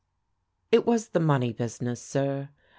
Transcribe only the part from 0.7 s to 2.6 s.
"It was the money business, sir.